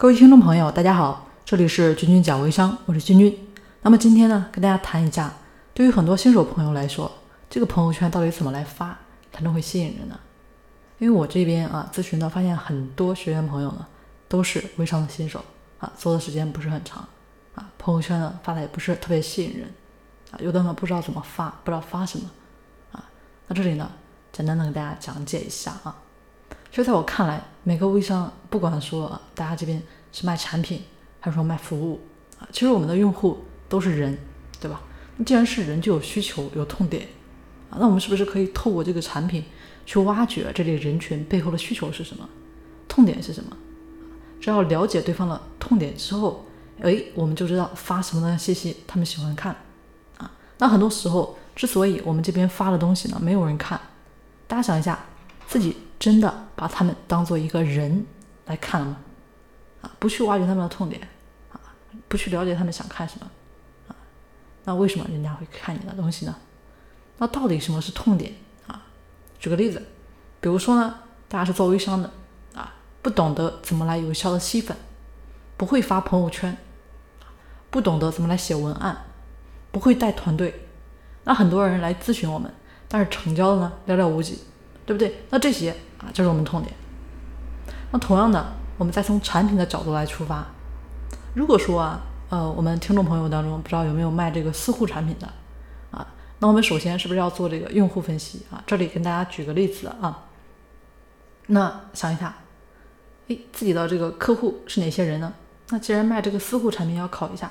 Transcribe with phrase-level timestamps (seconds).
[0.00, 3.38] 各位听众朋友，大家好，这里是君君讲微商，我是君君。
[3.82, 5.30] 那么今天呢，跟大家谈一下，
[5.74, 7.12] 对于很多新手朋友来说，
[7.50, 8.98] 这个朋友圈到底怎么来发
[9.30, 10.18] 才能会吸引人呢？
[11.00, 13.86] 因为我这边啊咨询呢，发现很多学员朋友呢
[14.26, 15.44] 都是微商的新手
[15.78, 17.06] 啊，做的时间不是很长
[17.54, 19.70] 啊，朋友圈呢发的也不是特别吸引人
[20.30, 22.24] 啊，有的呢不知道怎么发，不知道发什么
[22.92, 23.04] 啊。
[23.48, 23.90] 那这里呢，
[24.32, 25.94] 简单的给大家讲解一下啊。
[26.70, 29.82] 就在我看来，每个微商不管说大家这边
[30.12, 30.82] 是卖产品
[31.18, 32.00] 还是说卖服务
[32.38, 34.16] 啊，其实我们的用户都是人，
[34.60, 34.80] 对吧？
[35.16, 37.08] 那既然是人，就有需求有痛点
[37.70, 39.44] 啊，那我们是不是可以透过这个产品
[39.84, 42.28] 去挖掘这类人群背后的需求是什么，
[42.88, 43.56] 痛点是什么？
[44.40, 46.46] 只要了解对方的痛点之后，
[46.80, 49.54] 哎，我们就知道发什么样的信息他们喜欢看
[50.18, 50.30] 啊。
[50.58, 53.78] 那很多时候，之所以我们这边发的东西呢没有人看，
[54.46, 54.98] 大家想一下
[55.48, 55.76] 自己。
[56.00, 58.06] 真的把他们当做一个人
[58.46, 58.96] 来看了吗？
[59.82, 61.06] 啊，不去挖掘他们的痛点，
[61.52, 61.60] 啊，
[62.08, 63.30] 不去了解他们想看什么，
[63.88, 63.94] 啊，
[64.64, 66.34] 那为什么人家会看你的东西呢？
[67.18, 68.32] 那到底什么是痛点
[68.66, 68.82] 啊？
[69.38, 69.82] 举个例子，
[70.40, 72.10] 比如说呢，大家是做微商的，
[72.54, 74.74] 啊，不懂得怎么来有效的吸粉，
[75.58, 76.56] 不会发朋友圈，
[77.68, 79.04] 不懂得怎么来写文案，
[79.70, 80.66] 不会带团队，
[81.24, 82.50] 那很多人来咨询我们，
[82.88, 84.38] 但是成交的呢寥寥无几，
[84.86, 85.24] 对不对？
[85.28, 85.76] 那这些。
[86.00, 86.74] 啊，这是我们痛点。
[87.92, 90.46] 那同样的，我们再从产品的角度来出发。
[91.34, 95.28] 如果说啊，呃，我们听众朋友当中不知道有没有卖这个私护产品的
[95.90, 96.06] 啊，
[96.38, 98.62] 那我们首先是不是要做这个用户分析啊？
[98.66, 100.26] 这里跟大家举个例子啊。
[101.46, 102.34] 那想一下，
[103.28, 105.32] 哎，自己的这个客户是哪些人呢？
[105.70, 107.50] 那既然卖这个私护产品，要考一下，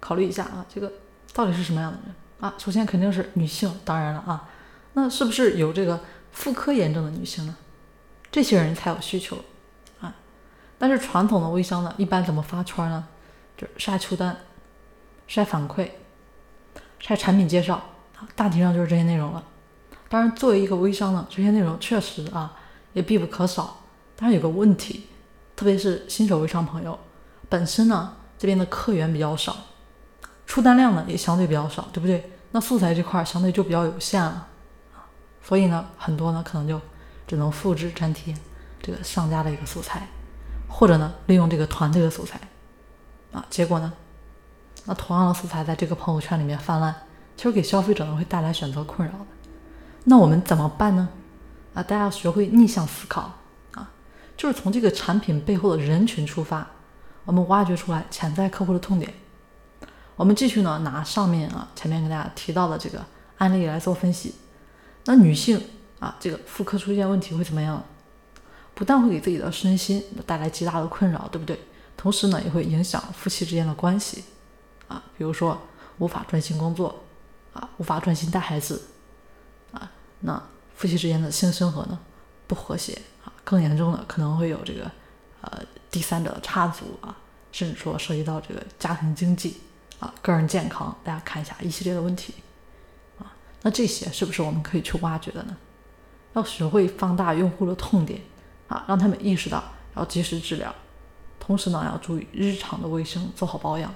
[0.00, 0.90] 考虑一下啊，这个
[1.34, 2.54] 到底是什么样的人啊？
[2.58, 4.48] 首先肯定是女性，当然了啊，
[4.94, 6.00] 那是不是有这个
[6.32, 7.54] 妇科炎症的女性呢？
[8.34, 9.38] 这些人才有需求
[10.00, 10.12] 啊，
[10.76, 13.06] 但是传统的微商呢，一般怎么发圈呢？
[13.56, 14.36] 就是晒出单、
[15.28, 15.88] 晒反馈、
[16.98, 17.76] 晒产品介绍
[18.18, 19.40] 啊，大体上就是这些内容了。
[20.08, 22.56] 当然，作为一个微商呢，这些内容确实啊
[22.92, 23.76] 也必不可少。
[24.16, 25.06] 但是有个问题，
[25.54, 26.98] 特别是新手微商朋友，
[27.48, 29.56] 本身呢这边的客源比较少，
[30.44, 32.32] 出单量呢也相对比较少，对不对？
[32.50, 34.48] 那素材这块相对就比较有限了，
[35.40, 36.80] 所以呢，很多呢可能就。
[37.26, 38.34] 只能复制粘贴
[38.82, 40.06] 这个商家的一个素材，
[40.68, 42.38] 或者呢利用这个团队的素材
[43.32, 43.92] 啊，结果呢，
[44.84, 46.94] 那同样的素材在这个朋友圈里面泛滥，
[47.36, 49.26] 其实给消费者呢会带来选择困扰的。
[50.04, 51.08] 那我们怎么办呢？
[51.72, 53.32] 啊，大家要学会逆向思考
[53.72, 53.90] 啊，
[54.36, 56.66] 就是从这个产品背后的人群出发，
[57.24, 59.14] 我们挖掘出来潜在客户的痛点。
[60.16, 63.02] 我们继续呢拿上面啊前面给大家提到的这个
[63.38, 64.34] 案例来做分析，
[65.06, 65.60] 那女性。
[66.04, 67.82] 啊，这个妇科出现问题会怎么样？
[68.74, 71.58] 不但会给自己的身心带来极大的困扰，对不对？
[71.96, 74.24] 同时呢，也会影响夫妻之间的关系。
[74.86, 75.58] 啊，比如说
[75.96, 77.02] 无法专心工作，
[77.54, 78.82] 啊，无法专心带孩子，
[79.72, 80.42] 啊，那
[80.76, 81.98] 夫妻之间的性生活呢
[82.46, 84.90] 不和谐啊，更严重的可能会有这个
[85.40, 87.16] 呃第三者的插足啊，
[87.50, 89.58] 甚至说涉及到这个家庭经济
[90.00, 92.34] 啊、个人健康，大家看一下一系列的问题。
[93.18, 93.32] 啊，
[93.62, 95.56] 那这些是不是我们可以去挖掘的呢？
[96.34, 98.20] 要学会放大用户的痛点
[98.68, 99.62] 啊，让他们意识到
[99.96, 100.74] 要及时治疗，
[101.40, 103.92] 同时呢，要注意日常的卫生，做好保养。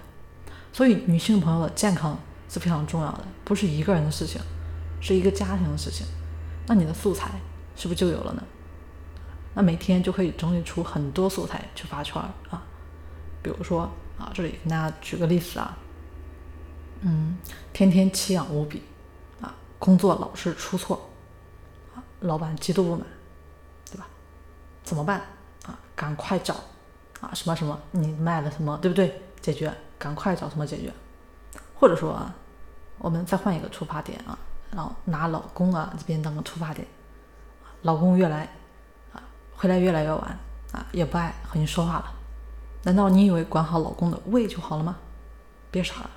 [0.73, 4.41] 所以，女性朋友的健康是非常重要的，不是一个人的事情，
[5.01, 6.07] 是一个家庭的事情。
[6.67, 7.31] 那你的素材
[7.75, 8.43] 是不是就有了呢？
[9.55, 12.63] 那每天就可以整理出很多素材去发圈啊。
[13.43, 15.77] 比如说啊，这里跟大家举个例子啊，
[17.01, 17.39] 嗯，
[17.73, 18.83] 天天气痒无比
[19.41, 21.09] 啊，工作老是出错。
[22.21, 23.07] 老板极度不满，
[23.91, 24.07] 对吧？
[24.83, 25.21] 怎么办
[25.65, 25.79] 啊？
[25.95, 26.55] 赶快找
[27.21, 27.31] 啊！
[27.35, 27.79] 什么什么？
[27.93, 28.77] 你卖了什么？
[28.79, 29.23] 对不对？
[29.41, 30.93] 解决，赶快找什么解决？
[31.75, 32.35] 或者说啊，
[32.99, 34.37] 我们再换一个出发点啊，
[34.73, 36.87] 然后拿老公啊这边当个出发点，
[37.83, 38.49] 老公越来
[39.13, 39.23] 啊
[39.55, 40.39] 回来越来越晚
[40.73, 42.15] 啊，也不爱和你说话了。
[42.83, 44.97] 难道你以为管好老公的胃就好了吗？
[45.71, 46.11] 别傻了。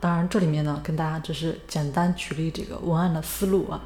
[0.00, 3.80] 当然，这里面呢，跟大家只是简单举例这个文案的思路啊。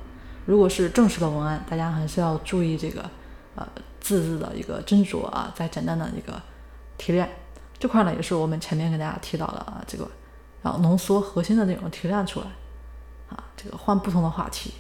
[0.45, 3.03] 如果是正式的文案，大家还是要注意这个
[3.57, 3.67] 呃
[4.01, 6.41] 字字的一个斟酌啊，再简单的一个
[6.97, 7.29] 提炼
[7.79, 10.09] 这块呢，也是我们前面跟大家提到的啊，这个
[10.63, 12.47] 然后浓缩核心的内容提炼出来
[13.29, 14.73] 啊，这个换不同的话题、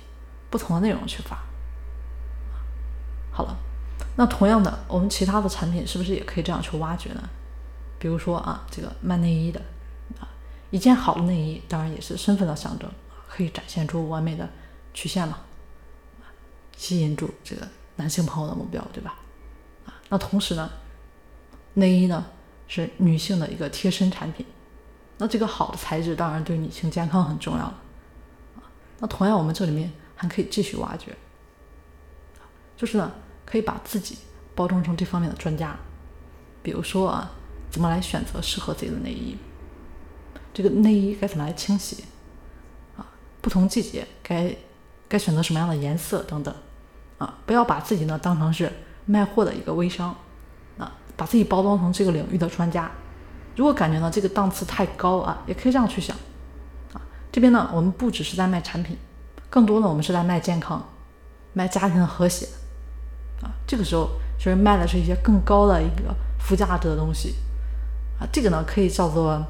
[0.49, 1.37] 不同的内容去发。
[3.32, 3.56] 好了，
[4.14, 7.23] 那同样的，我们其他的产品是不是也可以这样去挖掘呢？
[7.99, 9.61] 比如说啊，这个卖内衣的。
[10.76, 12.87] 一件好的内衣，当然也是身份的象征，
[13.26, 14.46] 可以展现出完美的
[14.93, 15.38] 曲线嘛，
[16.76, 19.19] 吸引住这个男性朋友的目标，对吧？
[19.87, 20.70] 啊，那同时呢，
[21.73, 22.26] 内衣呢
[22.69, 24.44] 是女性的一个贴身产品，
[25.17, 27.82] 那这个好的材质当然对女性健康很重要了。
[28.99, 31.17] 那同样，我们这里面还可以继续挖掘，
[32.76, 33.11] 就是呢，
[33.46, 34.19] 可以把自己
[34.55, 35.75] 包装成这方面的专家，
[36.62, 37.31] 比如说啊，
[37.70, 39.38] 怎么来选择适合自己的内衣，
[40.56, 42.02] 这个内衣该怎么来清洗，
[42.96, 43.04] 啊，
[43.42, 44.56] 不同季节该
[45.06, 46.54] 该选择什么样的颜色等等，
[47.18, 48.72] 啊，不要把自己呢当成是
[49.04, 50.16] 卖货的一个微商，
[50.78, 52.90] 啊，把自己包装成这个领域的专家。
[53.54, 56.16] 如果感觉呢这个档次太高啊，也可以这样去想。
[56.94, 58.96] 啊这边呢，我们不只是在卖产品，
[59.50, 60.82] 更多的我们是在卖健康，
[61.52, 62.46] 卖家庭的和谐，
[63.42, 64.08] 啊，这个时候
[64.38, 67.34] 其实卖的是一些更高的一个附加值的东西，
[68.18, 69.46] 啊，这个呢可以叫做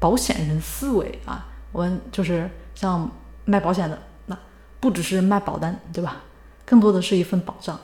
[0.00, 3.08] 保险人思维啊，我们就是像
[3.44, 4.36] 卖保险的，那
[4.80, 6.22] 不只是卖保单，对吧？
[6.64, 7.78] 更多的是一份保障，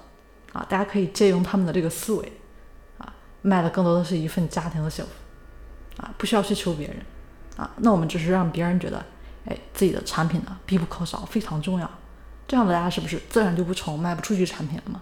[0.53, 2.33] 啊，大家可以借用他们的这个思维，
[2.99, 6.97] 啊，卖的更多的是一份家庭的幸福，啊，不需要去求别人，
[7.57, 9.05] 啊，那我们只是让别人觉得。
[9.49, 11.89] 哎，自己的产品呢必不可少，非常重要。
[12.49, 15.01] 这样的大家是不是自然就不愁卖不出去产品了嘛？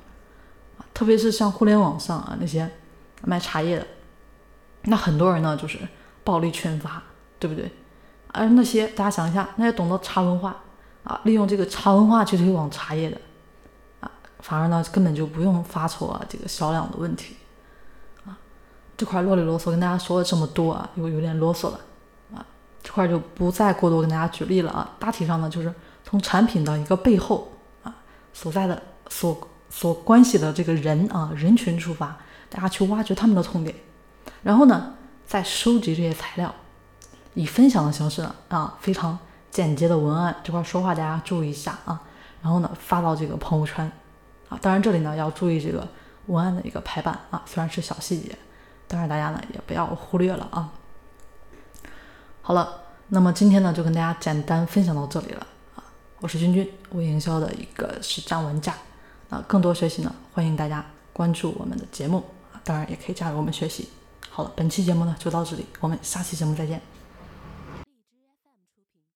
[0.77, 2.71] 啊，特别是像互联网上啊那些
[3.23, 3.87] 卖茶叶的，
[4.83, 5.79] 那很多人呢就是
[6.25, 7.03] 暴力群发，
[7.39, 7.71] 对不对？
[8.33, 10.57] 而那些大家想一下，那些懂得茶文化
[11.05, 13.17] 啊，利用这个茶文化去推广茶叶的
[14.01, 14.11] 啊，
[14.41, 17.37] 反而呢根本就不用发愁啊这个销量的问题
[18.27, 18.37] 啊。
[18.97, 21.81] 这块啰里啰嗦跟大家说了这么多啊，又有点啰嗦了
[22.35, 22.45] 啊。
[22.83, 25.73] 这块就不再过多跟大家举例了啊，大体上呢就是
[26.03, 27.53] 从产品的一个背后
[27.85, 27.95] 啊
[28.33, 32.17] 所在的所所关系的这个人啊人群出发，
[32.51, 33.75] 大家去挖掘他们的痛点，
[34.43, 34.95] 然后呢
[35.27, 36.55] 再收集这些材料，
[37.35, 39.19] 以分享的形式啊非常
[39.51, 42.01] 简洁的文案这块说话大家注意一下啊，
[42.43, 43.91] 然后呢发到这个朋友圈
[44.49, 45.87] 啊，当然这里呢要注意这个
[46.27, 48.37] 文案的一个排版啊，虽然是小细节，
[48.87, 50.73] 但是大家呢也不要忽略了啊。
[52.43, 55.83] 好了，那么今天呢就跟大家简单分享到这里了啊！
[56.21, 58.75] 我是君君，微营销的一个实战玩家
[59.31, 59.43] 啊。
[59.49, 62.23] 更多学习呢，欢迎大家关注我们的节目
[62.53, 63.89] 啊，当然也可以加入我们学习。
[64.37, 66.83] 好了，本期节目呢就到这里，我们下期节目再见。